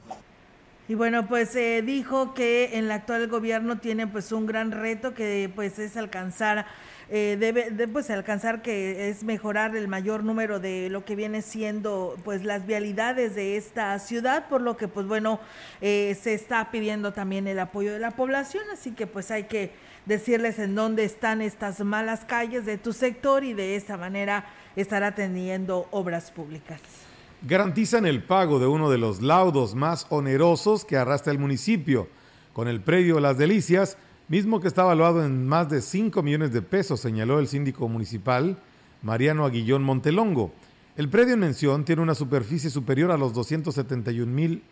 [0.88, 5.14] y bueno, pues eh, dijo que en el actual gobierno tiene pues un gran reto
[5.14, 6.66] que pues es alcanzar
[7.10, 12.16] eh, debe, pues, alcanzar que es mejorar el mayor número de lo que viene siendo
[12.24, 15.38] pues las vialidades de esta ciudad, por lo que pues bueno,
[15.80, 19.72] eh, se está pidiendo también el apoyo de la población, así que pues hay que
[20.06, 25.02] decirles en dónde están estas malas calles de tu sector y de esta manera estar
[25.02, 26.80] atendiendo obras públicas.
[27.46, 32.08] Garantizan el pago de uno de los laudos más onerosos que arrastra el municipio.
[32.54, 36.62] Con el predio Las Delicias, mismo que está evaluado en más de 5 millones de
[36.62, 38.56] pesos, señaló el síndico municipal
[39.02, 40.54] Mariano Aguillón Montelongo.
[40.96, 44.62] El predio en mención tiene una superficie superior a los 271 mil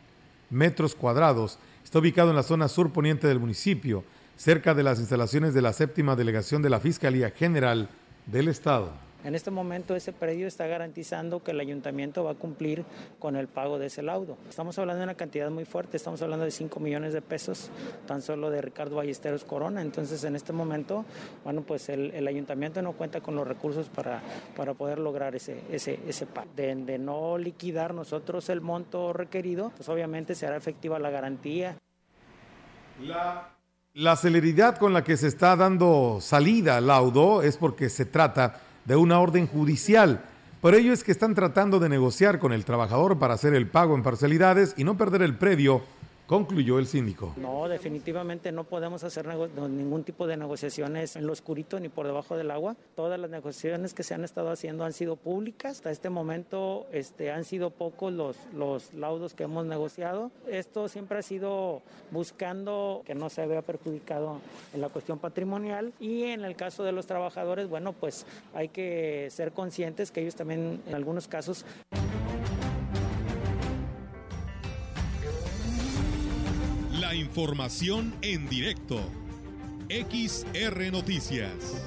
[0.49, 1.59] metros cuadrados.
[1.85, 4.03] Está ubicado en la zona sur poniente del municipio,
[4.39, 7.91] cerca de las instalaciones de la séptima delegación de la Fiscalía General
[8.25, 8.93] del Estado.
[9.25, 12.85] En este momento ese predio está garantizando que el ayuntamiento va a cumplir
[13.21, 14.37] con el pago de ese laudo.
[14.49, 17.71] Estamos hablando de una cantidad muy fuerte, estamos hablando de 5 millones de pesos
[18.07, 19.81] tan solo de Ricardo Ballesteros Corona.
[19.81, 21.05] Entonces en este momento,
[21.45, 24.23] bueno, pues el, ayuntamiento no cuenta con los recursos para,
[24.57, 26.49] para poder lograr ese, ese, ese pago.
[26.57, 31.77] De, no liquidar nosotros el monto requerido, pues obviamente será efectiva la garantía.
[33.01, 33.53] La
[33.95, 38.59] la celeridad con la que se está dando salida al laudo es porque se trata
[38.85, 40.25] de una orden judicial.
[40.61, 43.95] Por ello es que están tratando de negociar con el trabajador para hacer el pago
[43.95, 45.83] en parcialidades y no perder el predio
[46.33, 47.35] concluyó el síndico.
[47.37, 49.27] No, definitivamente no podemos hacer
[49.69, 52.75] ningún tipo de negociaciones en lo oscurito ni por debajo del agua.
[52.97, 55.73] Todas las negociaciones que se han estado haciendo han sido públicas.
[55.73, 60.31] Hasta este momento este, han sido pocos los, los laudos que hemos negociado.
[60.49, 64.41] Esto siempre ha sido buscando que no se vea perjudicado
[64.73, 68.25] en la cuestión patrimonial y en el caso de los trabajadores, bueno, pues
[68.55, 71.67] hay que ser conscientes que ellos también en algunos casos...
[77.33, 79.01] información en directo.
[79.89, 81.83] XR Noticias.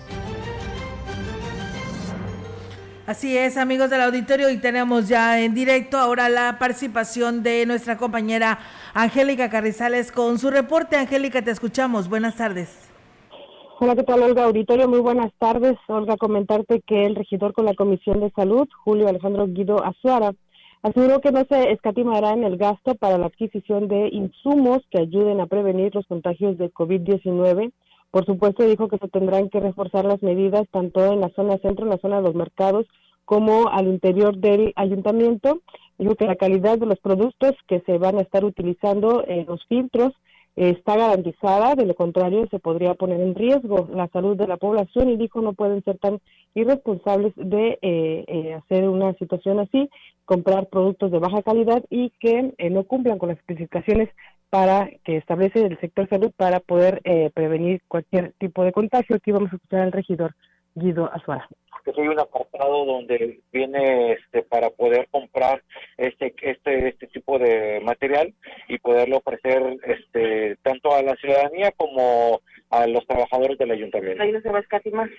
[3.06, 7.96] Así es, amigos del auditorio, y tenemos ya en directo ahora la participación de nuestra
[7.96, 8.58] compañera
[8.96, 10.96] Angélica Carrizales con su reporte.
[10.96, 12.10] Angélica, te escuchamos.
[12.10, 12.90] Buenas tardes.
[13.80, 14.46] Hola, ¿qué tal, Olga?
[14.46, 15.78] Auditorio, muy buenas tardes.
[15.88, 20.34] Olga, comentarte que el regidor con la Comisión de Salud, Julio Alejandro Guido Azuara,
[20.86, 25.42] Aseguró que no se escatimará en el gasto para la adquisición de insumos que ayuden
[25.42, 27.72] a prevenir los contagios de COVID-19.
[28.12, 31.86] Por supuesto, dijo que se tendrán que reforzar las medidas tanto en la zona centro,
[31.86, 32.86] en la zona de los mercados,
[33.26, 35.60] como al interior del ayuntamiento.
[35.98, 39.66] Dijo que la calidad de los productos que se van a estar utilizando, en los
[39.66, 40.14] filtros,
[40.56, 45.10] está garantizada, de lo contrario se podría poner en riesgo la salud de la población
[45.10, 46.20] y dijo no pueden ser tan
[46.54, 49.90] irresponsables de eh, eh, hacer una situación así,
[50.24, 54.10] comprar productos de baja calidad y que eh, no cumplan con las especificaciones
[54.50, 57.02] para que establece el sector salud para poder
[57.34, 59.18] prevenir cualquier tipo de contagio.
[59.18, 60.34] Aquí vamos a escuchar al regidor
[60.76, 61.48] Guido Azuara
[61.94, 65.62] que hay un apartado donde viene este para poder comprar
[65.98, 68.34] este este este tipo de material
[68.68, 74.24] y poderlo ofrecer este tanto a la ciudadanía como a los trabajadores del ayuntamiento.
[74.24, 75.10] Ahí no se va a escatimar.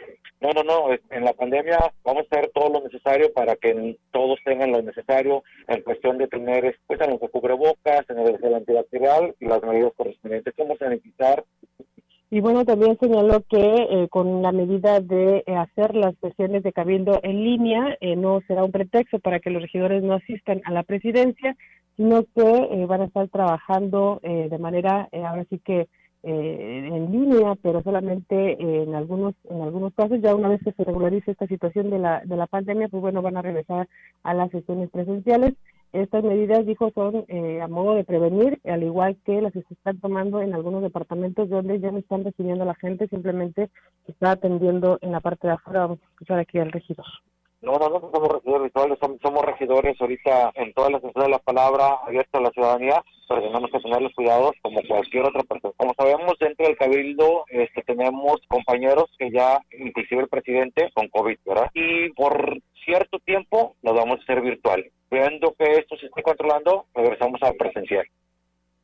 [0.41, 0.89] No, no, no.
[1.11, 5.45] En la pandemia vamos a hacer todo lo necesario para que todos tengan lo necesario
[5.69, 9.93] en cuestión de tener, pues, en los cubrebocas, en el gel antibacterial y las medidas
[9.97, 10.55] correspondientes.
[10.59, 11.45] Vamos a necesitar
[12.29, 16.73] y bueno, también señaló que eh, con la medida de eh, hacer las sesiones de
[16.73, 20.73] cabildo en línea, eh, no será un pretexto para que los regidores no asistan a
[20.73, 21.57] la presidencia,
[21.97, 25.89] sino que van a estar trabajando de manera, ahora sí que
[26.23, 30.21] en línea, pero solamente en algunos en algunos casos.
[30.21, 33.23] Ya una vez que se regularice esta situación de la, de la pandemia, pues bueno,
[33.23, 33.89] van a regresar
[34.25, 35.55] a las sesiones presenciales.
[35.93, 39.75] Estas medidas, dijo, son eh, a modo de prevenir, al igual que las que se
[39.75, 43.71] están tomando en algunos departamentos donde ya no están recibiendo a la gente, simplemente
[44.07, 45.81] está atendiendo en la parte de afuera.
[45.81, 47.07] Vamos a escuchar aquí al regidor.
[47.67, 51.99] No, no, no somos regidores virtuales, somos, regidores ahorita en todas las de la palabra
[52.07, 55.75] abierta a la ciudadanía, pero tenemos que tener los cuidados como cualquier otra persona.
[55.77, 61.39] Como sabemos, dentro del Cabildo este, tenemos compañeros que ya, inclusive el presidente, con COVID,
[61.45, 61.69] ¿verdad?
[61.75, 64.89] Y por cierto tiempo lo vamos a hacer virtual.
[65.11, 68.07] Viendo que esto se esté controlando, regresamos a presencial.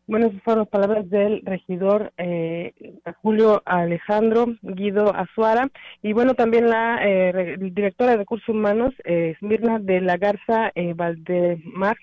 [0.08, 2.72] Bueno, esas fueron las palabras del regidor eh,
[3.22, 5.68] Julio Alejandro Guido Azuara.
[6.02, 10.92] Y bueno, también la eh, directora de Recursos Humanos, eh, Mirna de la Garza eh,
[10.94, 11.96] Valdemar,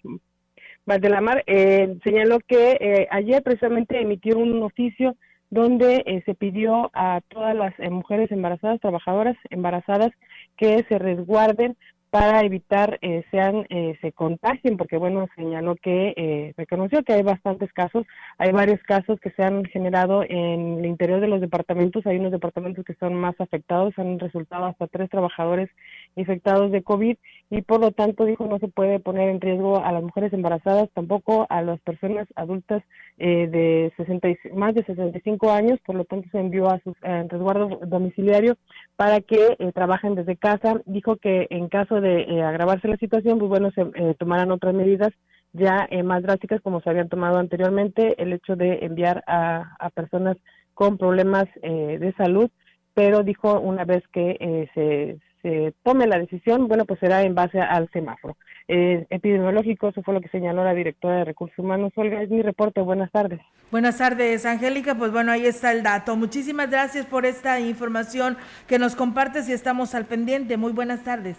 [0.86, 5.16] Valdelamar, eh, señaló que eh, ayer precisamente emitió un oficio
[5.50, 10.12] donde se pidió a todas las mujeres embarazadas, trabajadoras embarazadas,
[10.58, 11.76] que se resguarden
[12.10, 17.24] para evitar eh, sean eh, se contagien porque bueno señaló que eh, reconoció que hay
[17.24, 18.05] bastantes casos.
[18.38, 22.05] Hay varios casos que se han generado en el interior de los departamentos.
[22.05, 25.70] Hay unos departamentos que son más afectados han resultado hasta tres trabajadores
[26.16, 27.18] infectados de covid
[27.49, 30.89] y por lo tanto dijo no se puede poner en riesgo a las mujeres embarazadas
[30.93, 32.84] tampoco a las personas adultas
[33.18, 37.80] eh, de 60 más de 65 años por lo tanto se envió a su resguardo
[37.86, 38.55] domiciliario
[38.95, 40.82] para que trabajen desde casa.
[40.86, 44.74] Dijo que en caso de eh, agravarse la situación, pues bueno, se eh, tomarán otras
[44.74, 45.12] medidas
[45.53, 49.89] ya eh, más drásticas como se habían tomado anteriormente, el hecho de enviar a, a
[49.89, 50.38] personas
[50.74, 52.49] con problemas de salud,
[52.93, 57.60] pero dijo una vez que se, se tome la decisión, bueno, pues será en base
[57.60, 58.36] al semáforo
[58.70, 61.92] epidemiológico, eso fue lo que señaló la directora de Recursos Humanos.
[61.96, 63.40] Olga, es mi reporte, buenas tardes.
[63.72, 66.16] Buenas tardes, Angélica, pues bueno, ahí está el dato.
[66.16, 68.38] Muchísimas gracias por esta información
[68.68, 70.58] que nos compartes y estamos al pendiente.
[70.58, 71.38] Muy buenas tardes.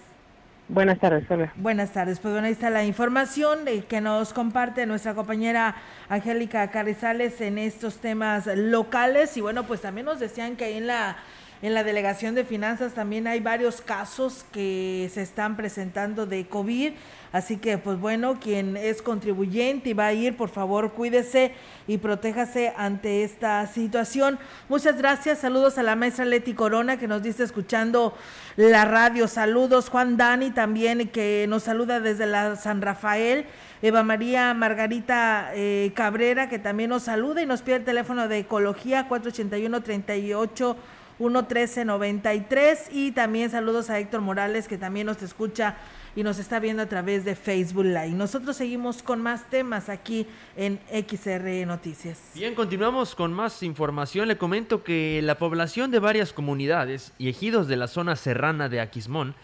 [0.68, 1.52] Buenas tardes, Olga.
[1.56, 2.20] Buenas tardes.
[2.20, 5.74] Pues bueno, ahí está la información que nos comparte nuestra compañera
[6.08, 9.36] Angélica Carrizales en estos temas locales.
[9.36, 11.16] Y bueno, pues también nos decían que ahí en la
[11.62, 16.92] en la Delegación de Finanzas también hay varios casos que se están presentando de COVID.
[17.32, 21.52] Así que, pues bueno, quien es contribuyente y va a ir, por favor, cuídese
[21.86, 24.38] y protéjase ante esta situación.
[24.70, 25.40] Muchas gracias.
[25.40, 28.14] Saludos a la maestra Leti Corona que nos dice escuchando
[28.56, 29.28] la radio.
[29.28, 33.44] Saludos, Juan Dani también que nos saluda desde la San Rafael.
[33.82, 38.38] Eva María Margarita eh, Cabrera que también nos saluda y nos pide el teléfono de
[38.38, 40.76] ecología 481 38
[41.20, 45.76] 11393 y también saludos a Héctor Morales que también nos escucha
[46.16, 48.10] y nos está viendo a través de Facebook Live.
[48.10, 52.18] Nosotros seguimos con más temas aquí en XR Noticias.
[52.34, 54.26] Bien, continuamos con más información.
[54.26, 58.80] Le comento que la población de varias comunidades y ejidos de la zona serrana de
[58.80, 59.34] Aquismón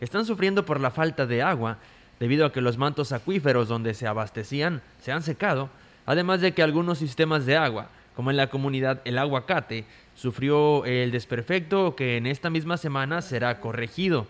[0.00, 1.78] están sufriendo por la falta de agua
[2.20, 5.68] debido a que los mantos acuíferos donde se abastecían se han secado,
[6.06, 9.84] además de que algunos sistemas de agua, como en la comunidad El Aguacate,
[10.14, 14.26] sufrió el desperfecto que en esta misma semana será corregido.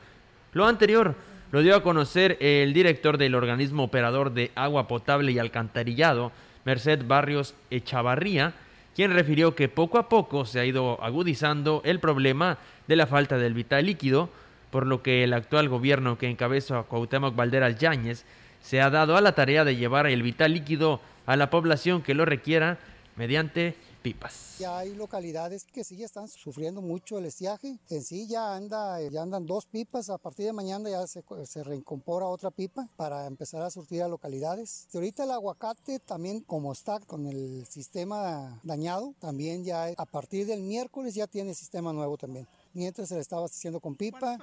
[0.52, 1.14] Lo anterior
[1.52, 6.32] lo dio a conocer el director del organismo operador de agua potable y alcantarillado,
[6.64, 8.54] Merced Barrios Echavarría,
[8.94, 13.38] quien refirió que poco a poco se ha ido agudizando el problema de la falta
[13.38, 14.30] del vital líquido,
[14.70, 18.24] por lo que el actual gobierno que encabeza Cuauhtémoc Valderas Yáñez
[18.60, 22.14] se ha dado a la tarea de llevar el vital líquido a la población que
[22.14, 22.78] lo requiera
[23.16, 24.56] mediante pipas.
[24.58, 27.78] Ya hay localidades que sí están sufriendo mucho el estiaje.
[27.88, 30.10] En sí ya anda, ya andan dos pipas.
[30.10, 34.08] A partir de mañana ya se, se reincorpora otra pipa para empezar a surtir a
[34.08, 34.88] localidades.
[34.92, 40.46] Y ahorita el aguacate también como está con el sistema dañado, también ya a partir
[40.46, 42.46] del miércoles ya tiene sistema nuevo también.
[42.74, 44.38] Mientras se le estaba haciendo con pipa.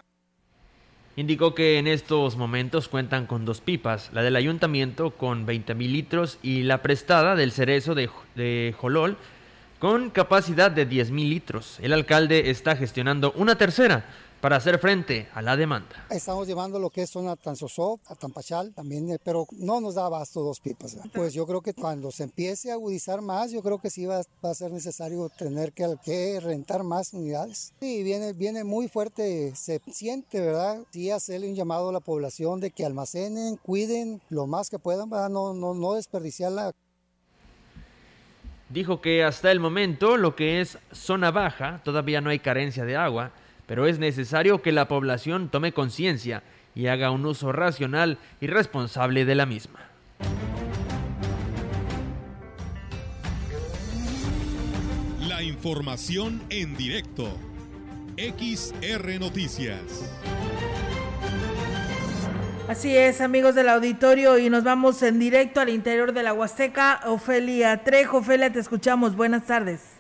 [1.18, 5.92] Indicó que en estos momentos cuentan con dos pipas, la del ayuntamiento con 20 mil
[5.92, 9.18] litros y la prestada del cerezo de, de Jolol
[9.82, 11.80] con capacidad de 10.000 litros.
[11.82, 14.06] El alcalde está gestionando una tercera
[14.42, 16.08] para hacer frente a la demanda.
[16.10, 20.08] Estamos llevando lo que es zona Tanzosó, a Tampachal también, eh, pero no nos da
[20.08, 20.98] abasto dos pipas.
[21.14, 24.22] Pues yo creo que cuando se empiece a agudizar más, yo creo que sí va,
[24.42, 27.74] a ser necesario tener que, que, rentar más unidades.
[27.80, 30.80] Sí, viene, viene muy fuerte, se siente, ¿verdad?
[30.92, 35.10] Sí, hacerle un llamado a la población de que almacenen, cuiden lo más que puedan,
[35.10, 36.72] para no, no, no desperdiciarla
[38.70, 42.96] dijo que hasta el momento lo que es zona baja todavía no hay carencia de
[42.96, 43.32] agua,
[43.72, 46.44] pero es necesario que la población tome conciencia
[46.76, 49.80] y haga un uso racional y responsable de la misma.
[55.26, 57.30] La información en directo.
[58.18, 59.80] XR Noticias.
[62.68, 67.00] Así es, amigos del auditorio, y nos vamos en directo al interior de la Huasteca.
[67.06, 69.16] Ofelia Trejo, Ofelia, te escuchamos.
[69.16, 69.91] Buenas tardes.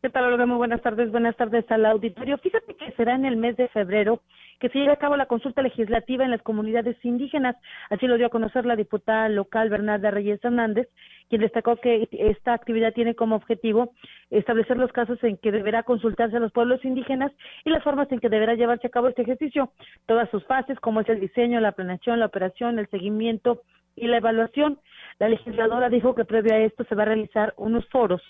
[0.00, 0.46] ¿Qué tal, Olga?
[0.46, 1.10] Muy buenas tardes.
[1.10, 2.38] Buenas tardes al auditorio.
[2.38, 4.20] Fíjate que será en el mes de febrero
[4.60, 7.56] que se lleve a cabo la consulta legislativa en las comunidades indígenas.
[7.90, 10.88] Así lo dio a conocer la diputada local Bernarda Reyes Hernández,
[11.28, 13.92] quien destacó que esta actividad tiene como objetivo
[14.30, 17.32] establecer los casos en que deberá consultarse a los pueblos indígenas
[17.64, 19.72] y las formas en que deberá llevarse a cabo este ejercicio,
[20.06, 23.62] todas sus fases, como es el diseño, la planeación, la operación, el seguimiento
[23.96, 24.78] y la evaluación.
[25.18, 28.22] La legisladora dijo que previo a esto se va a realizar unos foros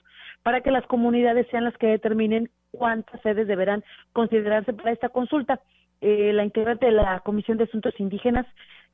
[0.43, 5.61] para que las comunidades sean las que determinen cuántas sedes deberán considerarse para esta consulta.
[6.01, 8.47] Eh, la integrante de la Comisión de Asuntos Indígenas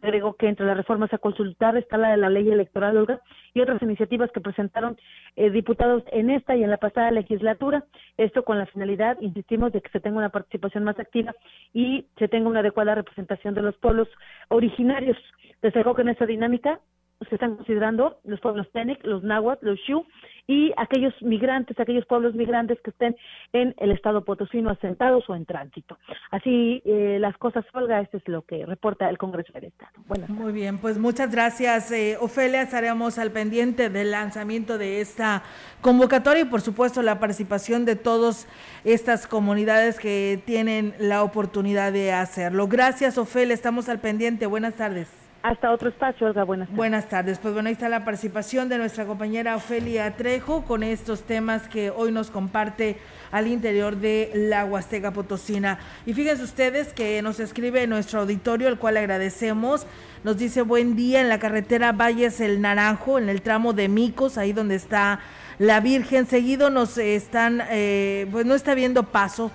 [0.02, 3.20] agregó que entre las reformas a consultar está la de la ley electoral, Olga,
[3.52, 4.96] y otras iniciativas que presentaron
[5.36, 7.84] eh, diputados en esta y en la pasada legislatura.
[8.16, 11.34] Esto con la finalidad, insistimos, de que se tenga una participación más activa
[11.72, 14.08] y se tenga una adecuada representación de los pueblos
[14.48, 15.16] originarios.
[15.62, 16.80] Destacó que en esta dinámica
[17.28, 20.04] se están considerando los pueblos Tenec, los Náhuatl, los Shu
[20.46, 23.16] y aquellos migrantes, aquellos pueblos migrantes que estén
[23.52, 25.96] en el estado potosino asentados o en tránsito.
[26.30, 29.92] Así eh, las cosas, Olga, esto es lo que reporta el Congreso del Estado.
[30.06, 32.62] Bueno, Muy bien, pues muchas gracias, eh, Ofelia.
[32.62, 35.42] Estaremos al pendiente del lanzamiento de esta
[35.80, 38.46] convocatoria y, por supuesto, la participación de todas
[38.84, 42.68] estas comunidades que tienen la oportunidad de hacerlo.
[42.68, 43.54] Gracias, Ofelia.
[43.54, 44.46] Estamos al pendiente.
[44.46, 45.23] Buenas tardes.
[45.44, 46.42] Hasta otro espacio, Olga.
[46.44, 46.76] Buenas tardes.
[46.78, 47.38] Buenas tardes.
[47.38, 51.90] Pues bueno, ahí está la participación de nuestra compañera Ofelia Trejo con estos temas que
[51.90, 52.96] hoy nos comparte
[53.30, 55.78] al interior de la Huasteca Potosina.
[56.06, 59.86] Y fíjense ustedes que nos escribe nuestro auditorio, el cual agradecemos.
[60.22, 64.38] Nos dice buen día en la carretera Valles El Naranjo, en el tramo de Micos,
[64.38, 65.20] ahí donde está
[65.58, 66.24] la Virgen.
[66.26, 69.50] Seguido nos están, eh, pues no está viendo paso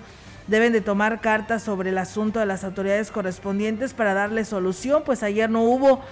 [0.50, 5.22] deben de tomar cartas sobre el asunto de las autoridades correspondientes para darle solución, pues
[5.22, 6.02] ayer no hubo,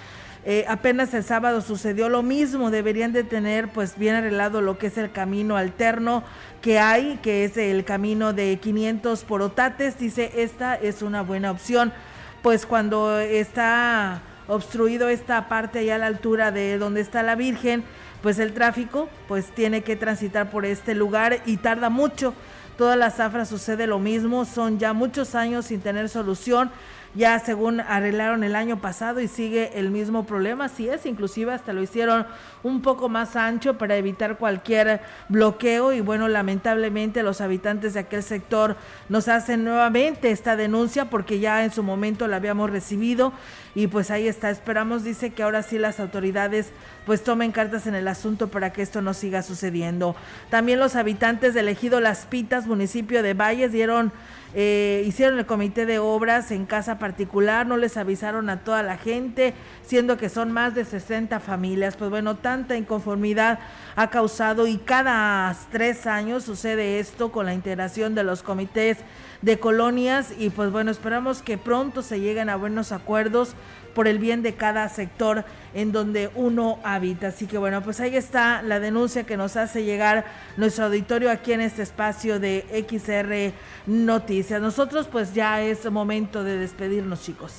[0.44, 4.86] eh, apenas el sábado sucedió lo mismo, deberían de tener pues bien arreglado lo que
[4.86, 6.22] es el camino alterno
[6.62, 11.50] que hay, que es el camino de 500 por Otates, dice esta es una buena
[11.50, 11.92] opción,
[12.40, 17.82] pues cuando está obstruido esta parte allá a la altura de donde está la Virgen,
[18.22, 22.34] pues el tráfico pues tiene que transitar por este lugar y tarda mucho.
[22.78, 26.70] Todas las zafras sucede lo mismo, son ya muchos años sin tener solución
[27.14, 31.72] ya según arreglaron el año pasado y sigue el mismo problema, así es, inclusive hasta
[31.72, 32.26] lo hicieron
[32.62, 38.22] un poco más ancho para evitar cualquier bloqueo y bueno, lamentablemente los habitantes de aquel
[38.22, 38.76] sector
[39.08, 43.32] nos hacen nuevamente esta denuncia porque ya en su momento la habíamos recibido
[43.74, 46.72] y pues ahí está, esperamos, dice que ahora sí las autoridades
[47.06, 50.16] pues tomen cartas en el asunto para que esto no siga sucediendo.
[50.50, 54.12] También los habitantes del ejido Las Pitas, municipio de Valles, dieron
[54.54, 58.96] eh, hicieron el comité de obras en casa particular, no les avisaron a toda la
[58.96, 61.96] gente, siendo que son más de 60 familias.
[61.96, 63.58] Pues bueno, tanta inconformidad
[63.96, 68.98] ha causado y cada tres años sucede esto con la integración de los comités
[69.42, 73.54] de colonias y pues bueno, esperamos que pronto se lleguen a buenos acuerdos
[73.98, 75.44] por el bien de cada sector
[75.74, 77.26] en donde uno habita.
[77.26, 80.24] Así que bueno, pues ahí está la denuncia que nos hace llegar
[80.56, 83.52] nuestro auditorio aquí en este espacio de XR
[83.88, 84.62] Noticias.
[84.62, 87.52] Nosotros pues ya es momento de despedirnos chicos.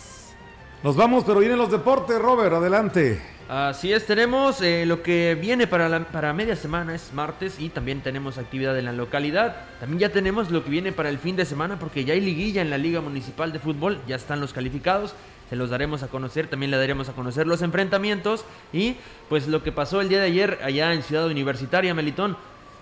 [0.81, 3.21] Nos vamos, pero vienen los deportes, Robert, adelante.
[3.49, 7.67] Así es, tenemos eh, lo que viene para, la, para media semana, es martes, y
[7.67, 9.57] también tenemos actividad en la localidad.
[9.81, 12.61] También ya tenemos lo que viene para el fin de semana, porque ya hay liguilla
[12.61, 15.15] en la Liga Municipal de Fútbol, ya están los calificados
[15.49, 18.97] se los daremos a conocer, también le daremos a conocer los enfrentamientos y
[19.27, 22.37] pues lo que pasó el día de ayer allá en Ciudad Universitaria, Melitón.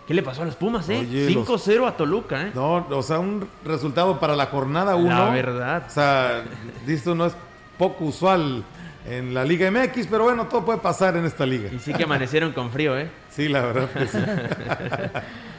[0.06, 1.06] ¿Qué le pasó a las Pumas, eh?
[1.06, 2.52] 5-0 a Toluca, ¿eh?
[2.56, 5.10] No, o sea, un resultado para la jornada 1.
[5.10, 5.84] La verdad.
[5.86, 6.46] O sea,
[6.88, 7.36] esto no es
[7.78, 8.64] poco usual
[9.06, 11.70] en la Liga MX, pero bueno, todo puede pasar en esta liga.
[11.74, 13.10] Y sí que amanecieron con frío, ¿eh?
[13.30, 13.90] Sí, la verdad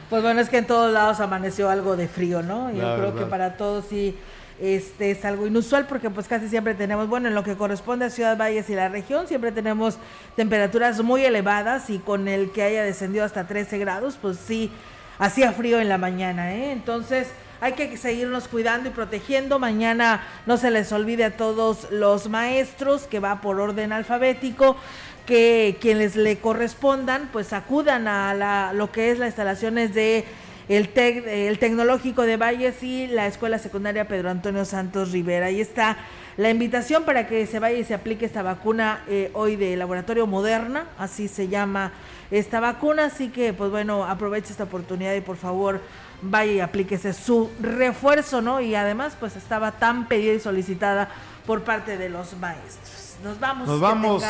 [0.09, 2.71] pues bueno, es que en todos lados amaneció algo de frío, ¿no?
[2.71, 4.17] Yo creo que para todos sí
[4.61, 8.09] este es algo inusual porque pues casi siempre tenemos, bueno, en lo que corresponde a
[8.09, 9.97] Ciudad Valles y la región, siempre tenemos
[10.35, 14.71] temperaturas muy elevadas y con el que haya descendido hasta 13 grados, pues sí,
[15.17, 16.71] hacía frío en la mañana, ¿eh?
[16.71, 17.27] Entonces
[17.61, 19.59] hay que seguirnos cuidando y protegiendo.
[19.59, 24.77] Mañana no se les olvide a todos los maestros que va por orden alfabético
[25.25, 30.25] que quienes le correspondan pues acudan a la, lo que es las instalaciones de
[30.69, 35.47] el, el Tecnológico de Valles y la Escuela Secundaria Pedro Antonio Santos Rivera.
[35.47, 35.97] Ahí está
[36.37, 40.27] la invitación para que se vaya y se aplique esta vacuna eh, hoy de Laboratorio
[40.27, 41.91] Moderna, así se llama
[42.31, 43.05] esta vacuna.
[43.05, 45.81] Así que, pues bueno, aproveche esta oportunidad y por favor
[46.21, 48.61] vaya y aplíquese su refuerzo, ¿no?
[48.61, 51.09] Y además, pues estaba tan pedida y solicitada
[51.45, 53.15] por parte de los maestros.
[53.23, 53.67] Nos vamos.
[53.67, 54.23] Nos vamos.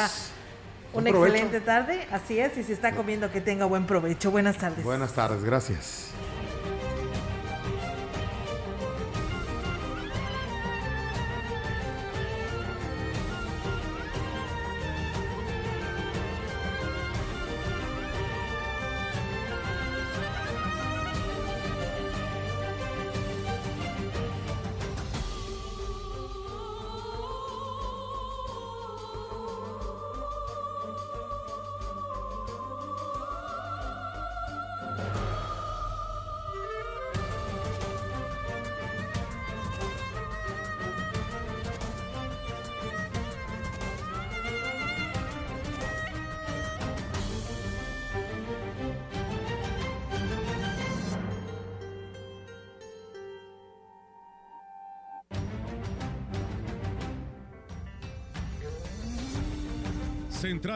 [0.94, 4.32] Una excelente tarde, así es, y si está comiendo que tenga buen provecho.
[4.32, 4.84] Buenas tardes.
[4.84, 6.12] Buenas tardes, gracias.